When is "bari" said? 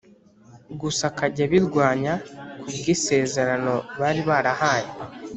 3.99-4.21